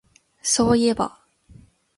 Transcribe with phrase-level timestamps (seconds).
[0.41, 1.21] そういえば